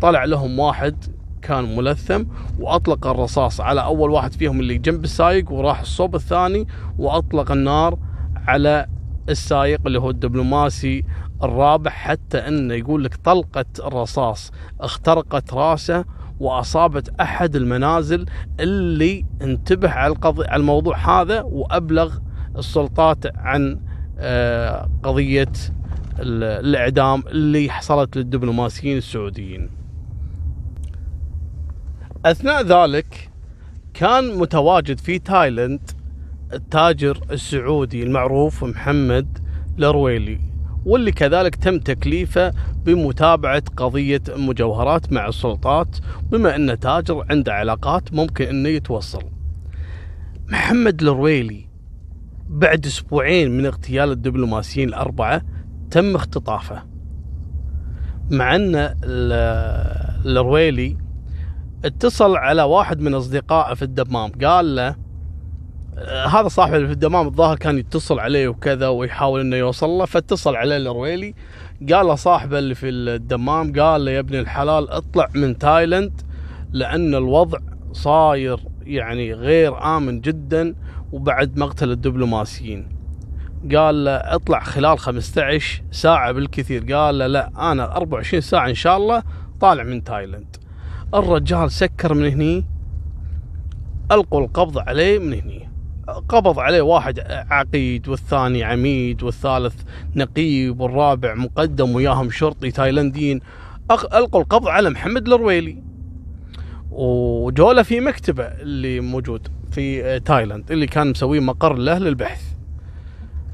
طلع 0.00 0.24
لهم 0.24 0.58
واحد 0.58 1.04
كان 1.42 1.76
ملثم 1.76 2.24
وأطلق 2.58 3.06
الرصاص 3.06 3.60
على 3.60 3.84
أول 3.84 4.10
واحد 4.10 4.32
فيهم 4.32 4.60
اللي 4.60 4.78
جنب 4.78 5.04
السايق 5.04 5.52
وراح 5.52 5.80
الصوب 5.80 6.14
الثاني 6.14 6.66
وأطلق 6.98 7.52
النار 7.52 7.98
على 8.36 8.86
السايق 9.28 9.80
اللي 9.86 10.00
هو 10.00 10.10
الدبلوماسي 10.10 11.04
الرابع 11.42 11.90
حتى 11.90 12.38
إنه 12.38 12.74
يقول 12.74 13.04
لك 13.04 13.16
طلقه 13.16 13.64
الرصاص 13.78 14.52
اخترقت 14.80 15.54
راسه 15.54 16.04
وأصابت 16.40 17.20
أحد 17.20 17.56
المنازل 17.56 18.26
اللي 18.60 19.24
انتبه 19.42 19.90
على 19.90 20.12
القضية 20.12 20.46
على 20.48 20.60
الموضوع 20.60 20.96
هذا 20.96 21.42
وأبلغ 21.42 22.18
السلطات 22.58 23.36
عن 23.36 23.80
آه، 24.18 24.88
قضية 25.02 25.52
الإعدام 26.20 27.22
اللي 27.26 27.70
حصلت 27.70 28.16
للدبلوماسيين 28.16 28.96
السعوديين. 28.96 29.77
أثناء 32.26 32.62
ذلك 32.62 33.30
كان 33.94 34.38
متواجد 34.38 34.98
في 34.98 35.18
تايلاند 35.18 35.90
التاجر 36.52 37.20
السعودي 37.30 38.02
المعروف 38.02 38.64
محمد 38.64 39.38
الرويلي 39.78 40.40
واللي 40.84 41.12
كذلك 41.12 41.56
تم 41.56 41.78
تكليفه 41.78 42.52
بمتابعة 42.84 43.62
قضية 43.76 44.22
المجوهرات 44.28 45.12
مع 45.12 45.28
السلطات 45.28 45.96
بما 46.30 46.56
أنه 46.56 46.74
تاجر 46.74 47.26
عنده 47.30 47.54
علاقات 47.54 48.12
ممكن 48.12 48.44
أنه 48.44 48.68
يتوصل. 48.68 49.22
محمد 50.48 51.02
الرويلي 51.02 51.68
بعد 52.48 52.86
أسبوعين 52.86 53.50
من 53.58 53.66
اغتيال 53.66 54.10
الدبلوماسيين 54.10 54.88
الأربعة 54.88 55.42
تم 55.90 56.14
اختطافه 56.14 56.82
مع 58.30 58.56
أن 58.56 58.94
الرويلي 60.26 61.07
اتصل 61.84 62.36
على 62.36 62.62
واحد 62.62 63.00
من 63.00 63.14
أصدقائه 63.14 63.74
في 63.74 63.82
الدمام. 63.82 64.32
قال 64.44 64.76
له 64.76 64.96
هذا 66.06 66.48
صاحب 66.48 66.74
اللي 66.74 66.86
في 66.86 66.92
الدمام 66.92 67.26
الظاهر 67.26 67.56
كان 67.56 67.78
يتصل 67.78 68.18
عليه 68.18 68.48
وكذا 68.48 68.88
ويحاول 68.88 69.40
إنه 69.40 69.56
يوصل 69.56 69.88
له 69.88 70.04
فاتصل 70.04 70.56
عليه 70.56 70.76
الرويلي 70.76 71.34
قال 71.92 72.06
له 72.06 72.14
صاحبه 72.14 72.58
اللي 72.58 72.74
في 72.74 72.88
الدمام 72.88 73.80
قال 73.80 74.04
له 74.04 74.10
يا 74.10 74.18
ابن 74.18 74.34
الحلال 74.34 74.90
اطلع 74.90 75.28
من 75.34 75.58
تايلند 75.58 76.20
لأن 76.72 77.14
الوضع 77.14 77.58
صاير 77.92 78.60
يعني 78.82 79.32
غير 79.32 79.96
آمن 79.96 80.20
جدا 80.20 80.74
وبعد 81.12 81.58
مقتل 81.58 81.90
الدبلوماسيين. 81.90 82.88
قال 83.74 84.04
له 84.04 84.10
اطلع 84.10 84.60
خلال 84.60 84.98
15 84.98 85.82
ساعة 85.90 86.32
بالكثير. 86.32 86.94
قال 86.94 87.18
له 87.18 87.26
لا 87.26 87.72
أنا 87.72 87.96
24 87.96 88.40
ساعة 88.40 88.68
إن 88.68 88.74
شاء 88.74 88.96
الله 88.96 89.22
طالع 89.60 89.82
من 89.82 90.04
تايلند 90.04 90.56
الرجال 91.14 91.72
سكر 91.72 92.14
من 92.14 92.32
هني 92.32 92.64
القوا 94.12 94.40
القبض 94.40 94.78
عليه 94.78 95.18
من 95.18 95.32
هني. 95.32 95.68
قبض 96.28 96.58
عليه 96.58 96.82
واحد 96.82 97.20
عقيد 97.50 98.08
والثاني 98.08 98.64
عميد 98.64 99.22
والثالث 99.22 99.74
نقيب 100.16 100.80
والرابع 100.80 101.34
مقدم 101.34 101.94
وياهم 101.94 102.30
شرطي 102.30 102.70
تايلنديين 102.70 103.40
القوا 103.90 104.40
القبض 104.40 104.68
على 104.68 104.90
محمد 104.90 105.28
الرويلي. 105.28 105.82
وجوله 106.90 107.82
في 107.82 108.00
مكتبه 108.00 108.44
اللي 108.44 109.00
موجود 109.00 109.48
في 109.70 110.20
تايلاند 110.20 110.72
اللي 110.72 110.86
كان 110.86 111.10
مسويه 111.10 111.40
مقر 111.40 111.74
له 111.74 111.98
للبحث. 111.98 112.42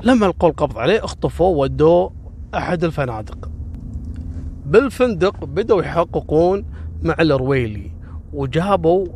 لما 0.03 0.27
القوا 0.27 0.49
القبض 0.49 0.79
عليه 0.79 1.05
اخطفوه 1.05 1.49
ودوه 1.49 2.13
أحد 2.55 2.85
الفنادق. 2.85 3.51
بالفندق 4.67 5.45
بدأوا 5.45 5.83
يحققون 5.83 6.65
مع 7.05 7.15
الرويلي 7.21 7.91
وجابوا 8.33 9.07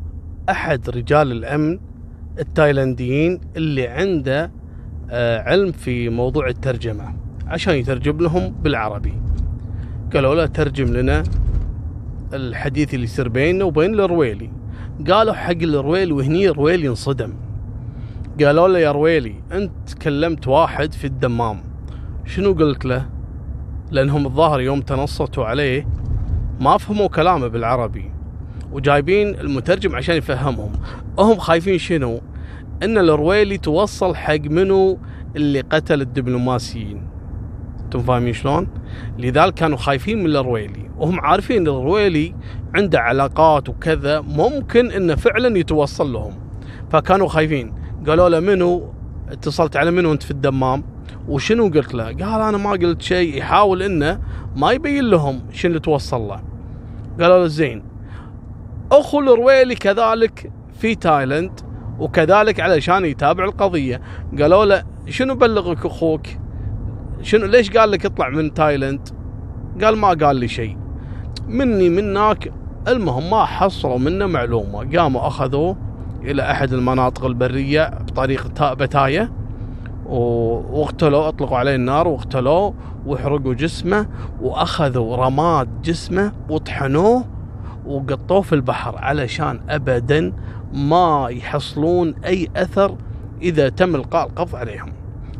أحد 0.50 0.90
رجال 0.90 1.33
الأمن 1.33 1.78
التايلانديين 2.38 3.40
اللي 3.57 3.87
عنده 3.87 4.50
آه، 5.11 5.42
علم 5.42 5.73
في 5.73 6.09
موضوع 6.09 6.49
الترجمة 6.49 7.14
عشان 7.47 7.75
يترجم 7.75 8.18
لهم 8.18 8.54
بالعربي. 8.62 9.14
قالوا 10.14 10.35
له 10.35 10.47
ترجم 10.47 10.87
لنا 10.87 11.23
الحديث 12.33 12.95
اللي 12.95 13.04
يصير 13.04 13.28
بيننا 13.28 13.64
وبين 13.64 14.00
الرويلي 14.00 14.50
قالوا 15.11 15.35
حق 15.35 15.50
الرويلي 15.50 16.12
وهني 16.12 16.49
الرويلي 16.49 16.88
انصدم. 16.88 17.35
قالوا 18.40 18.68
له 18.68 18.78
يا 18.78 18.92
رويلي 18.92 19.35
أنت 19.52 19.95
كلمت 20.02 20.49
واحد 20.49 20.92
في 20.92 21.07
الدمام. 21.07 21.61
شنو 22.25 22.52
قلت 22.52 22.85
له؟ 22.85 23.07
لأنهم 23.90 24.26
الظاهر 24.26 24.61
يوم 24.61 24.80
تنصتوا 24.80 25.45
عليه 25.45 25.87
ما 26.60 26.78
فهموا 26.78 27.08
كلامه 27.08 27.48
بالعربي 27.48 28.10
وجايبين 28.72 29.34
المترجم 29.34 29.96
عشان 29.96 30.16
يفهمهم. 30.16 30.72
هم 31.18 31.38
خايفين 31.38 31.78
شنو؟ 31.78 32.20
إن 32.82 32.98
الرويلي 32.98 33.58
توصل 33.58 34.16
حق 34.16 34.40
منو 34.40 34.98
اللي 35.36 35.60
قتل 35.60 36.00
الدبلوماسيين. 36.00 37.02
أنتم 37.84 38.02
فاهمين 38.02 38.32
شلون؟ 38.32 38.68
لذلك 39.18 39.54
كانوا 39.54 39.76
خايفين 39.76 40.24
من 40.24 40.36
الرويلي. 40.36 40.90
وهم 40.98 41.20
عارفين 41.20 41.68
الرويلي 41.68 42.34
عنده 42.74 43.00
علاقات 43.00 43.68
وكذا 43.68 44.20
ممكن 44.20 44.90
إنه 44.90 45.14
فعلا 45.14 45.58
يتوصل 45.58 46.12
لهم. 46.12 46.32
فكانوا 46.90 47.28
خايفين. 47.28 47.74
قالوا 48.06 48.28
له 48.28 48.40
منو؟ 48.40 48.92
اتصلت 49.28 49.76
على 49.76 49.90
منو 49.90 50.12
أنت 50.12 50.22
في 50.22 50.30
الدمام؟ 50.30 50.84
وشنو 51.28 51.68
قلت 51.68 51.94
له؟ 51.94 52.04
قال 52.04 52.40
أنا 52.40 52.58
ما 52.58 52.70
قلت 52.70 53.02
شيء. 53.02 53.38
يحاول 53.38 53.82
إنه 53.82 54.20
ما 54.56 54.73
يبين 54.73 55.04
لهم 55.04 55.40
شنو 55.52 55.68
اللي 55.68 55.80
توصل 55.80 56.20
له. 56.20 56.40
قالوا 57.20 57.38
له 57.38 57.47
زين 57.47 57.82
أخو 58.92 59.20
الرويلي 59.20 59.75
كذلك 59.75 60.52
في 60.78 60.94
تايلند 60.94 61.61
وكذلك 61.99 62.61
علشان 62.61 63.04
يتابع 63.04 63.44
القضية. 63.44 64.00
قالوا 64.40 64.64
له 64.64 64.85
شنو 65.08 65.35
بلغك 65.35 65.87
أخوك؟ 65.87 66.26
شنو 67.23 67.47
ليش 67.47 67.70
قال 67.70 67.90
لك 67.90 68.06
اطلع 68.06 68.28
من 68.28 68.54
تايلند 68.54 69.08
قال 69.82 69.97
ما 69.97 70.08
قال 70.08 70.37
لي 70.37 70.49
شيء. 70.49 70.76
مني 71.49 71.88
منك 71.88 72.52
المهم 72.88 73.30
ما 73.30 73.44
حصلوا 73.44 73.99
منه 73.99 74.26
معلومة. 74.26 74.99
قاموا 74.99 75.26
أخذوه 75.26 75.76
إلى 76.23 76.50
أحد 76.50 76.73
المناطق 76.73 77.25
البرية 77.25 77.88
بطريق 77.88 78.73
بتاية. 78.73 79.32
واقتلوه 80.08 81.28
أطلقوا 81.28 81.56
عليه 81.56 81.74
النار 81.74 82.08
واقتلوه 82.08 82.74
وحرقوا 83.06 83.54
جسمه 83.54 84.06
وأخذوا 84.42 85.16
رماد 85.16 85.82
جسمه 85.82 86.32
وطحنوه 86.48 87.24
وقطوه 87.86 88.40
في 88.40 88.54
البحر 88.54 88.98
علشان 88.98 89.60
ابدا 89.68 90.32
ما 90.72 91.28
يحصلون 91.30 92.14
أي 92.24 92.48
أثر 92.56 92.96
إذا 93.42 93.68
تم 93.68 93.94
إلقاء 93.94 94.26
القبض 94.26 94.56
عليهم. 94.56 94.92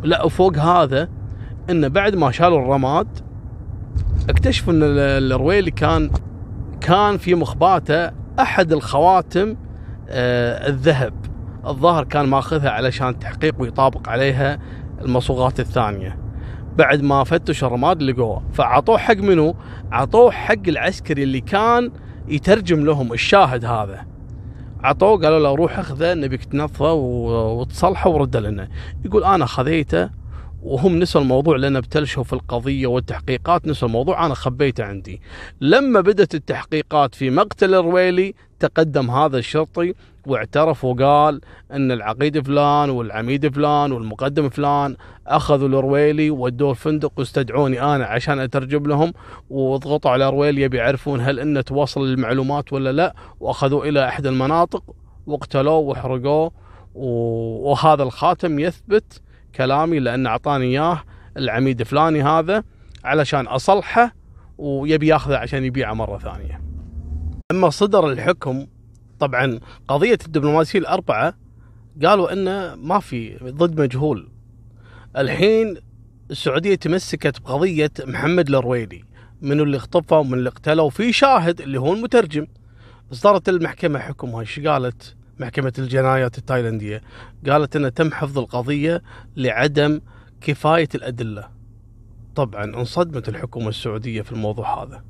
لا 0.03 0.25
وفوق 0.25 0.57
هذا 0.57 1.09
انه 1.71 1.89
بعد 1.89 2.15
ما 2.17 2.31
شالوا 2.31 2.59
الرماد 2.59 3.09
اكتشفوا 4.29 4.73
إن 4.73 4.81
الرويلي 4.83 5.71
كان 5.71 6.11
كان 6.81 7.17
في 7.19 7.35
مخباته 7.35 8.11
أحد 8.41 8.73
الخواتم 8.73 9.57
آه 10.09 10.69
الذهب. 10.69 11.13
الظاهر 11.67 12.05
كان 12.05 12.27
ماخذها 12.27 12.71
علشان 12.71 13.19
تحقيق 13.19 13.55
ويطابق 13.59 14.09
عليها 14.09 14.59
المصوغات 15.01 15.61
الثانية. 15.61 16.19
بعد 16.77 17.03
ما 17.03 17.25
فتشوا 17.25 17.69
الرماد 17.69 18.03
لقوه 18.03 18.43
فعطوه 18.53 18.99
حق 18.99 19.17
منو؟ 19.17 19.55
عطوه 19.93 20.31
حق 20.31 20.69
العسكري 20.69 21.23
اللي 21.23 21.41
كان 21.41 21.91
يترجم 22.29 22.85
لهم 22.85 23.13
الشاهد 23.13 23.65
هذا. 23.65 24.07
عطوه 24.83 25.21
قالوا 25.21 25.39
له 25.39 25.55
روح 25.55 25.79
أخذه 25.79 26.15
نبيك 26.15 26.45
تنظفه 26.45 26.93
وتصلحه 26.93 28.11
ورد 28.11 28.37
لنا. 28.37 28.69
يقول 29.05 29.25
أنا 29.25 29.47
خذيته 29.47 30.11
وهم 30.63 30.99
نسوا 30.99 31.21
الموضوع 31.21 31.57
لأن 31.57 31.77
ابتلشوا 31.77 32.25
في 32.25 32.33
القضية 32.33 32.87
والتحقيقات 32.87 33.67
نسوا 33.67 33.89
الموضوع 33.89 34.27
أنا 34.27 34.35
خبيته 34.35 34.85
عندي. 34.85 35.21
لما 35.61 36.01
بدأت 36.01 36.35
التحقيقات 36.35 37.15
في 37.15 37.31
مقتل 37.31 37.75
الرويلي 37.75 38.35
تقدم 38.61 39.11
هذا 39.11 39.39
الشرطي 39.39 39.95
واعترف 40.27 40.85
وقال 40.85 41.41
إن 41.73 41.93
العقيد 41.93 42.47
فلان 42.47 42.91
والعميد 42.91 43.55
فلان 43.55 43.93
والمقدم 43.93 44.49
فلان 44.49 44.97
أخذوا 45.27 45.69
الرويلي 45.69 46.31
ودوه 46.31 46.71
الفندق 46.71 47.13
واستدعوني 47.17 47.83
أنا 47.83 48.07
عشان 48.07 48.39
أترجم 48.39 48.87
لهم 48.87 49.13
وضغطوا 49.51 50.11
على 50.11 50.29
الرويلي 50.29 50.63
يبي 50.63 50.77
يعرفون 50.77 51.21
هل 51.21 51.41
إنه 51.41 51.61
توصل 51.61 52.05
المعلومات 52.05 52.73
ولا 52.73 52.93
لا 52.93 53.15
واخذوه 53.41 53.89
إلى 53.89 54.09
احد 54.09 54.27
المناطق 54.27 54.83
واقتلوه 55.27 55.79
وحرقوه 55.79 56.53
وهذا 56.95 58.03
الخاتم 58.03 58.59
يثبت 58.59 59.23
كلامي 59.55 59.99
لأن 59.99 60.27
أعطاني 60.27 60.65
إياه 60.65 61.03
العميد 61.37 61.83
فلاني 61.83 62.23
هذا 62.23 62.65
علشان 63.05 63.47
أصلحه 63.47 64.15
ويبي 64.59 65.07
ياخذه 65.07 65.37
عشان 65.37 65.65
يبيعه 65.65 65.95
مرة 65.95 66.19
ثانية. 66.19 66.68
أما 67.51 67.71
صدر 67.71 68.13
الحكم 68.13 68.67
طبعا 69.21 69.61
قضية 69.89 70.19
الدبلوماسيين 70.27 70.85
الأربعة 70.85 71.35
قالوا 72.05 72.33
انه 72.33 72.75
ما 72.75 73.01
في 73.01 73.37
ضد 73.37 73.81
مجهول. 73.81 74.29
الحين 75.17 75.77
السعودية 76.31 76.75
تمسكت 76.75 77.41
بقضية 77.41 77.91
محمد 78.05 78.49
الرويلي 78.49 79.05
من 79.43 79.61
اللي 79.61 79.77
اختطفوا 79.77 80.19
ومن 80.19 80.35
اللي 80.35 80.49
اقتلوا 80.49 80.91
في 80.91 81.13
شاهد 81.13 81.61
اللي 81.61 81.81
هو 81.81 81.93
المترجم. 81.93 82.47
اصدرت 83.13 83.49
المحكمة 83.49 83.99
حكمها 83.99 84.41
إيش 84.41 84.61
قالت؟ 84.61 85.17
محكمة 85.39 85.73
الجنايات 85.79 86.39
التايلنديه 86.39 87.03
قالت 87.47 87.77
انه 87.77 87.89
تم 87.89 88.13
حفظ 88.13 88.39
القضية 88.39 89.03
لعدم 89.37 90.01
كفاية 90.41 90.89
الأدلة. 90.95 91.49
طبعا 92.35 92.65
انصدمت 92.65 93.29
الحكومة 93.29 93.69
السعودية 93.69 94.23
في 94.23 94.33
الموضوع 94.33 94.85
هذا 94.85 95.05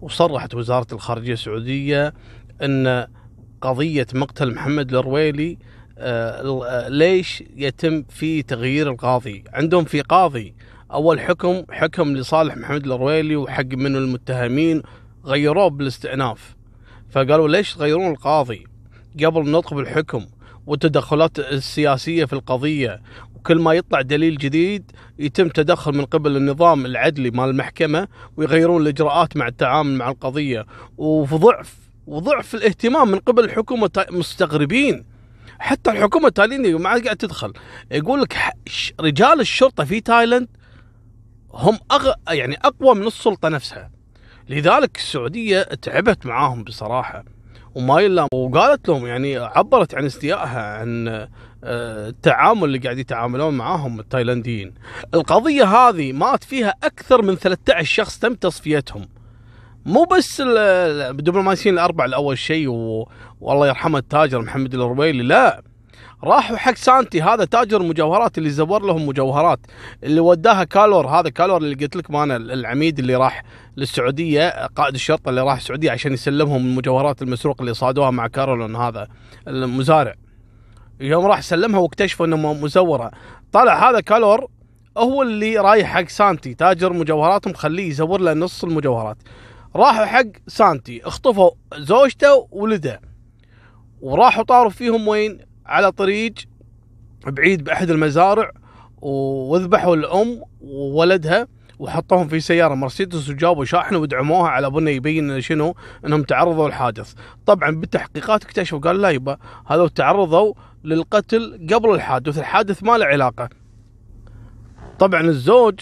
وصرحت 0.00 0.54
وزارة 0.54 0.86
الخارجية 0.92 1.32
السعودية 1.32 2.14
أن 2.62 3.06
قضية 3.60 4.06
مقتل 4.14 4.54
محمد 4.54 4.94
الرويلي 4.94 5.58
آه، 5.98 6.64
آه، 6.66 6.88
ليش 6.88 7.44
يتم 7.56 8.02
في 8.02 8.42
تغيير 8.42 8.90
القاضي؟ 8.90 9.44
عندهم 9.52 9.84
في 9.84 10.00
قاضي. 10.00 10.54
أول 10.92 11.20
حكم 11.20 11.62
حكم 11.70 12.16
لصالح 12.16 12.56
محمد 12.56 12.86
الرويلي 12.86 13.36
وحق 13.36 13.64
منه 13.74 13.98
المتهمين 13.98 14.82
غيروه 15.24 15.68
بالاستئناف. 15.68 16.56
فقالوا 17.10 17.48
ليش 17.48 17.74
تغيرون 17.74 18.10
القاضي؟ 18.10 18.64
قبل 19.24 19.50
نطق 19.50 19.74
بالحكم 19.74 20.26
والتدخلات 20.66 21.38
السياسية 21.38 22.24
في 22.24 22.32
القضية. 22.32 23.02
وكل 23.34 23.58
ما 23.58 23.72
يطلع 23.72 24.00
دليل 24.00 24.38
جديد 24.38 24.90
يتم 25.18 25.48
تدخل 25.48 25.92
من 25.92 26.04
قبل 26.04 26.36
النظام 26.36 26.86
العدلي 26.86 27.30
مال 27.30 27.50
المحكمة 27.50 28.08
ويغيرون 28.36 28.82
الإجراءات 28.82 29.36
مع 29.36 29.48
التعامل 29.48 29.94
مع 29.94 30.10
القضية. 30.10 30.66
وفي 30.98 31.34
ضعف 31.34 31.76
وضعف 32.06 32.54
الاهتمام 32.54 33.10
من 33.10 33.18
قبل 33.18 33.44
الحكومة 33.44 34.06
مستغربين. 34.10 35.04
حتى 35.58 35.90
الحكومة 35.90 36.28
التايلندية 36.28 36.78
ما 36.78 36.88
عاد 36.88 37.04
قاعد 37.04 37.16
تدخل 37.16 37.52
يقول 37.90 38.22
لك 38.22 38.36
رجال 39.00 39.40
الشرطة 39.40 39.84
في 39.84 40.00
تايلاند 40.00 40.48
هم 41.52 41.78
أغ... 41.92 42.12
يعني 42.28 42.56
أقوى 42.64 42.94
من 42.94 43.06
السلطة 43.06 43.48
نفسها. 43.48 43.90
لذلك 44.48 44.96
السعودية 44.96 45.62
تعبت 45.62 46.26
معاهم 46.26 46.64
بصراحة. 46.64 47.24
وما 47.74 48.00
يلا 48.00 48.26
وقالت 48.34 48.88
لهم 48.88 49.06
يعني 49.06 49.36
عبرت 49.36 49.94
عن 49.94 50.04
استيائها 50.04 50.78
عن 50.78 51.08
آه، 51.64 52.08
التعامل 52.08 52.64
اللي 52.64 52.78
قاعد 52.78 52.98
يتعاملون 52.98 53.54
معاهم 53.56 54.00
التايلانديين. 54.00 54.74
القضية 55.14 55.64
هذه 55.64 56.12
مات 56.12 56.44
فيها 56.44 56.74
أكثر 56.84 57.22
من 57.22 57.34
13 57.34 57.84
شخص 57.84 58.18
تم 58.18 58.34
تصفيتهم. 58.34 59.08
مو 59.86 60.04
بس 60.04 60.42
الدبلوماسيين 60.46 61.74
الأربعة 61.74 62.06
الأول 62.06 62.38
شيء. 62.38 62.68
والله 63.40 63.68
يرحمه 63.68 63.98
التاجر 63.98 64.42
محمد 64.42 64.74
الرويلي 64.74 65.22
لا. 65.22 65.62
راحوا 66.24 66.56
حق 66.56 66.74
سانتي. 66.74 67.22
هذا 67.22 67.44
تاجر 67.44 67.80
المجوهرات 67.80 68.38
اللي 68.38 68.50
زور 68.50 68.82
لهم 68.82 69.06
مجوهرات. 69.06 69.60
اللي 70.04 70.20
وداها 70.20 70.64
كالور 70.64 71.06
هذا 71.06 71.28
كالور 71.28 71.56
اللي 71.56 71.74
قلت 71.74 71.96
لك 71.96 72.10
مانا 72.10 72.36
العميد 72.36 72.98
اللي 72.98 73.16
راح 73.16 73.42
للسعودية 73.76 74.66
قائد 74.66 74.94
الشرطة 74.94 75.28
اللي 75.28 75.40
راح 75.40 75.56
السعودية 75.56 75.90
عشان 75.90 76.12
يسلمهم 76.12 76.66
المجوهرات 76.66 77.22
المسروقه 77.22 77.60
اللي 77.60 77.74
صادوها 77.74 78.10
مع 78.10 78.26
كارولون 78.26 78.76
هذا 78.76 79.08
المزارع. 79.48 80.14
يوم 81.00 81.26
راح 81.26 81.40
سلمها 81.40 81.80
واكتشفوا 81.80 82.26
إنه 82.26 82.52
مزورة. 82.52 83.10
طلع 83.52 83.90
هذا 83.90 84.00
كالور 84.00 84.46
هو 84.98 85.22
اللي 85.22 85.56
رايح 85.56 85.94
حق 85.94 86.08
سانتي. 86.08 86.54
تاجر 86.54 86.92
مجوهرات 86.92 87.48
مخليه 87.48 87.88
يزور 87.88 88.20
له 88.20 88.32
نص 88.32 88.64
المجوهرات. 88.64 89.16
راحوا 89.76 90.04
حق 90.04 90.26
سانتي 90.46 91.00
اخطفوا 91.04 91.50
زوجته 91.74 92.48
وولده. 92.50 93.00
وراحوا 94.00 94.44
طاروا 94.44 94.70
فيهم 94.70 95.08
وين؟ 95.08 95.49
على 95.70 95.92
طريق 95.92 96.34
بعيد 97.26 97.64
بأحد 97.64 97.90
المزارع 97.90 98.50
وذبحوا 99.02 99.96
الأم 99.96 100.42
وولدها 100.60 101.46
وحطوهم 101.78 102.28
في 102.28 102.40
سيارة. 102.40 102.74
مرسيدس 102.74 103.28
وجابوا 103.28 103.64
شاحنه 103.64 103.98
ودعموها 103.98 104.48
على 104.48 104.70
بنا 104.70 104.90
يبين 104.90 105.40
شنو؟ 105.40 105.74
إنهم 106.06 106.22
تعرضوا 106.22 106.68
للحادث. 106.68 107.14
طبعا 107.46 107.70
بالتحقيقات 107.70 108.44
اكتشفوا 108.44 108.78
قال 108.78 109.00
لا 109.00 109.10
يبا 109.10 109.36
هذول 109.66 109.90
تعرضوا 109.90 110.54
للقتل 110.84 111.66
قبل 111.72 111.94
الحادث. 111.94 112.38
الحادث 112.38 112.82
ما 112.82 112.98
له 112.98 113.06
علاقة. 113.06 113.48
طبعا 114.98 115.20
الزوج 115.20 115.80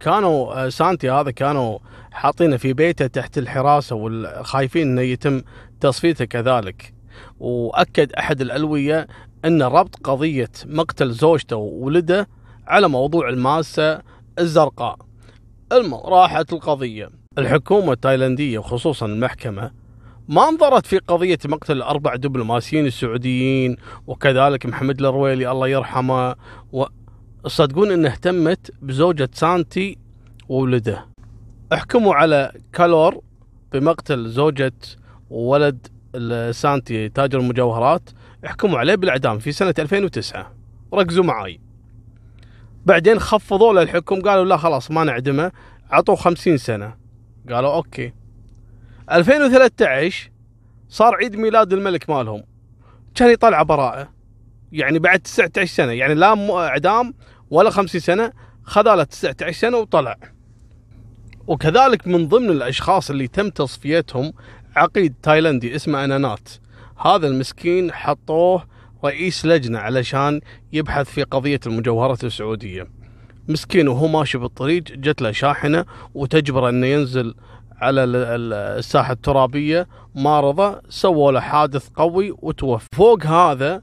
كانوا 0.00 0.66
آه، 0.66 0.68
سانتي 0.68 1.10
هذا 1.10 1.30
كانوا 1.30 1.78
حاطينه 2.10 2.56
في 2.56 2.72
بيته 2.72 3.06
تحت 3.06 3.38
الحراسة 3.38 3.96
والخايفين 3.96 4.88
إنه 4.88 5.00
يتم 5.00 5.42
تصفيته 5.80 6.24
كذلك. 6.24 6.99
وأكد 7.40 8.12
أحد 8.12 8.40
الألوية 8.40 9.06
أن 9.44 9.62
ربط 9.62 9.96
قضية 10.04 10.50
مقتل 10.66 11.10
زوجته 11.10 11.56
وولده 11.56 12.28
على 12.66 12.88
موضوع 12.88 13.28
الماسة 13.28 14.00
الزرقاء. 14.38 14.96
راحت 16.04 16.52
القضية. 16.52 17.10
الحكومة 17.38 17.92
التايلاندية 17.92 18.58
وخصوصا 18.58 19.06
المحكمة 19.06 19.70
ما 20.28 20.48
انظرت 20.48 20.86
في 20.86 20.98
قضية 20.98 21.38
مقتل 21.44 21.76
الأربع 21.76 22.16
دبلوماسيين 22.16 22.86
السعوديين 22.86 23.76
وكذلك 24.06 24.66
محمد 24.66 25.00
الرويلي 25.02 25.50
الله 25.50 25.68
يرحمه 25.68 26.34
وصدقون 27.44 27.90
أن 27.90 28.06
اهتمت 28.06 28.70
بزوجة 28.82 29.30
سانتي 29.32 29.98
وولده 30.48 31.06
احكموا 31.72 32.14
على 32.14 32.52
كالور 32.72 33.20
بمقتل 33.72 34.28
زوجة 34.28 34.72
وولد 35.30 35.86
السانتي 36.14 37.08
تاجر 37.08 37.38
المجوهرات 37.38 38.10
احكموا 38.46 38.78
عليه 38.78 38.94
بالإعدام 38.94 39.38
في 39.38 39.52
سنة 39.52 39.74
2009 39.78 40.52
ركزوا 40.94 41.24
معاي. 41.24 41.60
بعدين 42.86 43.18
خفضوا 43.18 43.72
له 43.72 43.82
الحكم 43.82 44.20
قالوا 44.20 44.44
لا 44.44 44.56
خلاص 44.56 44.90
ما 44.90 45.04
نعدمه 45.04 45.52
عطوا 45.90 46.16
50 46.16 46.56
سنة. 46.56 46.96
قالوا 47.50 47.74
okay. 47.74 48.12
2013 49.12 50.30
صار 50.88 51.14
عيد 51.14 51.36
ميلاد 51.36 51.72
الملك 51.72 52.10
مالهم. 52.10 52.42
كان 53.14 53.30
يطلع 53.30 53.62
براءة. 53.62 54.08
يعني 54.72 54.98
بعد 54.98 55.20
19 55.20 55.74
سنة 55.74 55.92
يعني 55.92 56.14
لا 56.14 56.66
إعدام 56.68 57.14
ولا 57.50 57.70
50 57.70 58.00
سنة 58.00 58.32
خذ 58.62 59.04
19 59.04 59.52
سنة 59.52 59.76
وطلع. 59.76 60.16
وكذلك 61.46 62.06
من 62.06 62.28
ضمن 62.28 62.50
الأشخاص 62.50 63.10
اللي 63.10 63.28
تم 63.28 63.50
تصفيتهم 63.50 64.32
عقيد 64.76 65.14
تايلندي 65.22 65.76
اسمه 65.76 66.04
أنانات. 66.04 66.48
هذا 66.96 67.26
المسكين 67.26 67.92
حطوه 67.92 68.64
رئيس 69.04 69.46
لجنة 69.46 69.78
علشان 69.78 70.40
يبحث 70.72 71.10
في 71.10 71.22
قضية 71.22 71.60
المجوهرات 71.66 72.24
السعودية. 72.24 72.86
مسكين 73.48 73.88
وهو 73.88 74.08
ماشي 74.08 74.38
بالطريق 74.38 74.82
جت 74.82 75.22
له 75.22 75.32
شاحنة 75.32 75.84
وتجبره 76.14 76.68
أنه 76.68 76.86
ينزل 76.86 77.34
على 77.76 78.04
الساحة 78.04 79.12
الترابية. 79.12 79.88
ما 80.14 80.40
رضى 80.40 80.80
سووا 80.88 81.32
له 81.32 81.40
حادث 81.40 81.88
قوي 81.88 82.34
وتوفى. 82.38 82.86
فوق 82.94 83.26
هذا 83.26 83.82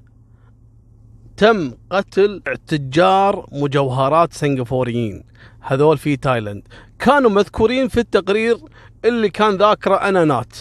تم 1.38 1.74
قتل 1.90 2.42
تجار 2.68 3.48
مجوهرات 3.52 4.34
سنغافوريين 4.34 5.24
هذول 5.62 5.98
في 5.98 6.16
تايلاند 6.16 6.68
كانوا 7.00 7.30
مذكورين 7.30 7.88
في 7.88 8.00
التقرير 8.00 8.58
اللي 9.06 9.30
كان 9.30 9.56
ذاكره 9.56 9.96
أنانات. 9.96 10.56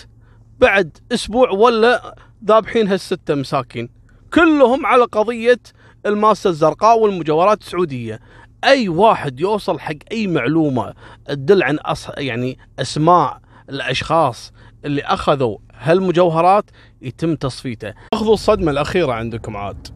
بعد 0.61 0.99
أسبوع 1.13 1.51
ولا 1.51 2.17
ذابحين 2.45 2.89
هالستة 2.89 3.35
مساكين. 3.35 3.89
كلهم 4.35 4.87
على 4.87 5.05
قضية 5.05 5.61
الماسه 6.07 6.51
الزرقاء 6.51 6.99
والمجوهرات 6.99 7.61
السعودية. 7.61 8.21
أي 8.65 8.89
واحد 8.89 9.41
يوصل 9.41 9.81
حق 9.81 9.95
أي 10.13 10.27
معلومة 10.27 10.95
تدل 11.27 11.63
عن 11.63 11.77
أص... 11.77 12.09
يعني 12.19 12.59
أسماء 12.79 13.41
الأشخاص 13.71 14.53
اللي 14.85 15.03
أخذوا 15.03 15.59
هالمجوهرات 15.75 16.65
يتم 17.03 17.35
تصفيته. 17.35 17.95
اخذوا 18.13 18.35
الصدمة 18.35 18.71
الأخيرة 18.71 19.13
عندكم 19.13 19.57
عاد. 19.57 19.89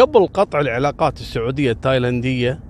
قبل 0.00 0.26
قطع 0.26 0.60
العلاقات 0.60 1.20
السعودية 1.20 1.70
التايلندية 1.70 2.60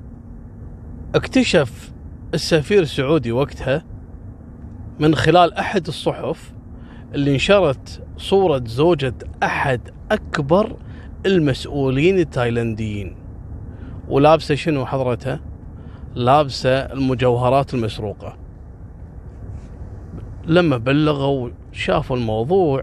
اكتشف 1.15 1.91
السفير 2.35 2.83
السعودي 2.83 3.33
وقتها 3.33 3.85
من 5.01 5.15
خلال 5.15 5.55
أحد 5.55 5.87
الصحف 5.87 6.53
اللي 7.15 7.35
نشرت 7.35 8.03
صورة 8.17 8.63
زوجة 8.67 9.15
أحد 9.43 9.81
أكبر 10.11 10.77
المسؤولين 11.27 12.19
التايلنديين 12.19 13.17
ولابسة 14.09 14.55
شنو 14.55 14.87
حضرتها؟ 14.87 15.41
لابسة 16.15 16.71
المجوهرات 16.71 17.75
المسروقة. 17.75 18.37
لما 20.47 20.77
بلغوا 20.77 21.51
شافوا 21.73 22.17
الموضوع 22.17 22.83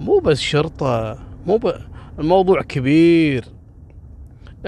مو 0.00 0.18
بس 0.18 0.40
شرطة 0.40 1.18
مو 1.46 1.56
ب... 1.56 1.72
الموضوع 2.18 2.62
كبير. 2.62 3.44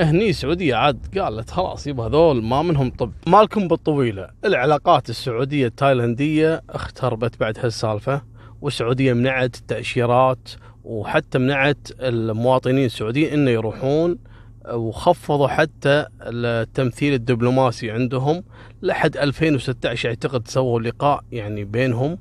هني 0.02 0.30
السعودية 0.30 0.74
عاد 0.74 1.18
قالت 1.18 1.50
خلاص 1.50 1.86
يبا 1.86 2.06
هذول 2.06 2.42
ما 2.42 2.62
منهم 2.62 2.90
طب 2.90 3.12
مالكم 3.26 3.68
بالطويلة. 3.68 4.28
العلاقات 4.44 5.10
السعودية 5.10 5.66
التايلندية 5.66 6.62
اختربت 6.70 7.40
بعد 7.40 7.58
هالسالفة 7.58 8.22
والسعودية 8.60 9.12
منعت 9.12 9.56
التأشيرات 9.56 10.48
وحتى 10.84 11.38
منعت 11.38 11.88
المواطنين 12.00 12.84
السعوديين 12.84 13.32
إنه 13.32 13.50
يروحون 13.50 14.18
وخفضوا 14.72 15.48
حتى 15.48 16.06
التمثيل 16.22 17.14
الدبلوماسي 17.14 17.90
عندهم 17.90 18.42
لحد 18.82 19.16
2016 19.16 20.08
اعتقد 20.08 20.48
سووا 20.48 20.80
لقاء 20.80 21.24
يعني 21.32 21.64
بينهم. 21.64 22.18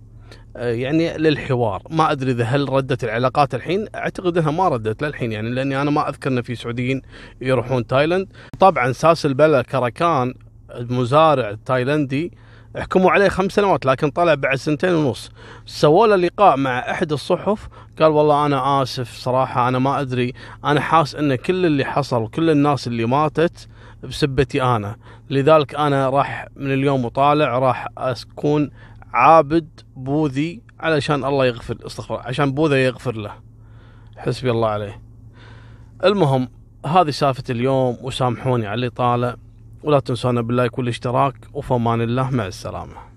يعني 0.55 1.17
للحوار. 1.17 1.81
ما 1.89 2.11
أدري 2.11 2.31
إذا 2.31 2.43
هل 2.43 2.69
ردت 2.69 3.03
العلاقات 3.03 3.55
الحين. 3.55 3.87
أعتقد 3.95 4.37
إنها 4.37 4.51
ما 4.51 4.67
ردت 4.67 5.03
للحين 5.03 5.31
يعني 5.31 5.49
لأني 5.49 5.81
أنا 5.81 5.91
ما 5.91 6.09
أذكر 6.09 6.29
إن 6.29 6.41
في 6.41 6.55
سعوديين 6.55 7.01
يروحون 7.41 7.87
تايلند 7.87 8.27
طبعا 8.59 8.91
ساس 8.91 9.25
البلا 9.25 9.61
كراكان 9.61 10.33
المزارع 10.75 11.49
التايلندي 11.49 12.37
حكموا 12.77 13.11
عليه 13.11 13.29
خمس 13.29 13.51
سنوات 13.51 13.85
لكن 13.85 14.09
طلع 14.09 14.33
بعد 14.33 14.55
سنتين 14.55 14.93
ونص. 14.93 15.31
سووا 15.65 16.07
له 16.07 16.15
لقاء 16.15 16.57
مع 16.57 16.79
أحد 16.91 17.11
الصحف 17.11 17.67
قال 17.99 18.11
والله 18.11 18.45
أنا 18.45 18.81
آسف 18.83 19.13
صراحة 19.17 19.67
أنا 19.67 19.79
ما 19.79 20.01
أدري. 20.01 20.33
أنا 20.65 20.81
حاس 20.81 21.15
إن 21.15 21.35
كل 21.35 21.65
اللي 21.65 21.85
حصل 21.85 22.27
كل 22.27 22.49
الناس 22.49 22.87
اللي 22.87 23.05
ماتت 23.05 23.67
بسبتي 24.03 24.63
أنا. 24.63 24.95
لذلك 25.29 25.75
أنا 25.75 26.09
راح 26.09 26.47
من 26.55 26.73
اليوم 26.73 27.05
وطالع 27.05 27.59
راح 27.59 27.87
أكون 27.97 28.69
عابد 29.13 29.69
بوذي 29.95 30.61
علشان 30.79 31.25
الله 31.25 31.45
يغفر 31.45 31.77
استغفر 31.85 32.15
عشان 32.15 32.51
بوذا 32.51 32.85
يغفر 32.85 33.15
له. 33.15 33.33
حسبي 34.17 34.51
الله 34.51 34.67
عليه. 34.67 35.01
المهم 36.03 36.49
هذه 36.85 37.09
سالفة 37.09 37.43
اليوم 37.49 37.97
وسامحوني 38.01 38.67
على 38.67 38.89
طالع. 38.89 39.35
ولا 39.83 39.99
تنسونا 39.99 40.41
باللايك 40.41 40.77
والاشتراك. 40.77 41.35
وفمان 41.53 42.01
الله 42.01 42.29
مع 42.29 42.47
السلامة. 42.47 43.08